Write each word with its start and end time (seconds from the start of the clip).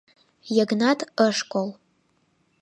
Йыгнат 0.55 0.99
ыш 1.27 1.37
кол. 1.51 1.67